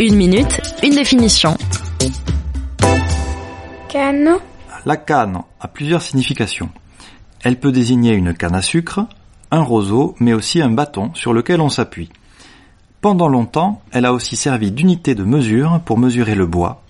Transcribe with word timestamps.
Une 0.00 0.16
minute, 0.16 0.60
une 0.82 0.94
définition. 0.94 1.56
Cano. 3.88 4.40
La 4.84 4.96
canne 4.96 5.42
a 5.60 5.68
plusieurs 5.68 6.02
significations. 6.02 6.70
Elle 7.42 7.60
peut 7.60 7.72
désigner 7.72 8.12
une 8.12 8.34
canne 8.34 8.54
à 8.54 8.62
sucre, 8.62 9.06
un 9.50 9.62
roseau, 9.62 10.16
mais 10.18 10.32
aussi 10.32 10.60
un 10.60 10.70
bâton 10.70 11.12
sur 11.14 11.32
lequel 11.32 11.60
on 11.60 11.68
s'appuie. 11.68 12.10
Pendant 13.00 13.28
longtemps, 13.28 13.82
elle 13.92 14.06
a 14.06 14.12
aussi 14.12 14.36
servi 14.36 14.72
d'unité 14.72 15.14
de 15.14 15.24
mesure 15.24 15.80
pour 15.84 15.98
mesurer 15.98 16.34
le 16.34 16.46
bois, 16.46 16.82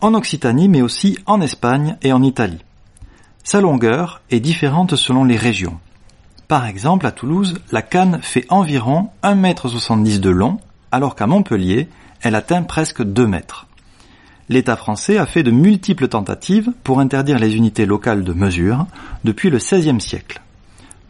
en 0.00 0.14
Occitanie 0.14 0.68
mais 0.68 0.82
aussi 0.82 1.18
en 1.26 1.40
Espagne 1.40 1.96
et 2.02 2.12
en 2.12 2.22
Italie. 2.22 2.64
Sa 3.42 3.60
longueur 3.60 4.22
est 4.30 4.40
différente 4.40 4.96
selon 4.96 5.24
les 5.24 5.36
régions. 5.36 5.78
Par 6.48 6.66
exemple, 6.66 7.06
à 7.06 7.12
Toulouse, 7.12 7.58
la 7.72 7.82
canne 7.82 8.20
fait 8.22 8.46
environ 8.50 9.10
1,70 9.24 10.14
m 10.14 10.20
de 10.20 10.30
long, 10.30 10.58
alors 10.96 11.14
qu'à 11.14 11.26
Montpellier, 11.26 11.88
elle 12.22 12.34
atteint 12.34 12.62
presque 12.62 13.02
2 13.02 13.26
mètres. 13.26 13.66
L'État 14.48 14.76
français 14.76 15.18
a 15.18 15.26
fait 15.26 15.42
de 15.42 15.50
multiples 15.50 16.08
tentatives 16.08 16.70
pour 16.84 17.00
interdire 17.00 17.38
les 17.38 17.54
unités 17.54 17.84
locales 17.84 18.24
de 18.24 18.32
mesure 18.32 18.86
depuis 19.22 19.50
le 19.50 19.58
XVIe 19.58 20.00
siècle. 20.00 20.40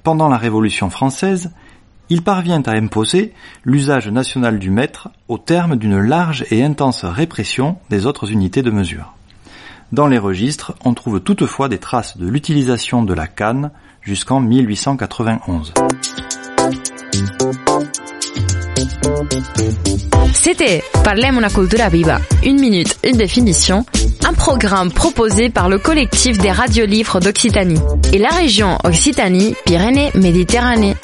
Pendant 0.02 0.28
la 0.28 0.38
Révolution 0.38 0.90
française, 0.90 1.52
il 2.08 2.22
parvient 2.22 2.62
à 2.66 2.72
imposer 2.72 3.32
l'usage 3.64 4.08
national 4.08 4.58
du 4.58 4.70
mètre 4.70 5.08
au 5.28 5.38
terme 5.38 5.76
d'une 5.76 6.00
large 6.00 6.44
et 6.50 6.64
intense 6.64 7.04
répression 7.04 7.78
des 7.88 8.06
autres 8.06 8.32
unités 8.32 8.62
de 8.62 8.70
mesure. 8.70 9.14
Dans 9.92 10.08
les 10.08 10.18
registres, 10.18 10.74
on 10.84 10.94
trouve 10.94 11.20
toutefois 11.20 11.68
des 11.68 11.78
traces 11.78 12.16
de 12.16 12.26
l'utilisation 12.26 13.04
de 13.04 13.14
la 13.14 13.28
canne 13.28 13.70
jusqu'en 14.02 14.40
1891. 14.40 15.74
C'était 20.32 20.82
Parlem 21.02 21.38
una 21.38 21.50
cultura 21.50 21.88
viva, 21.88 22.20
une 22.44 22.60
minute, 22.60 22.96
une 23.04 23.16
définition, 23.16 23.84
un 24.26 24.32
programme 24.32 24.90
proposé 24.92 25.50
par 25.50 25.68
le 25.68 25.78
collectif 25.78 26.38
des 26.38 26.52
radiolivres 26.52 27.20
d'Occitanie. 27.20 27.78
Et 28.12 28.18
la 28.18 28.30
région 28.30 28.78
Occitanie-Pyrénées-Méditerranée. 28.84 30.96